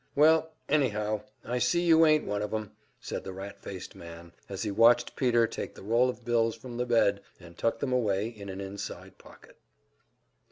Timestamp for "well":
0.15-0.53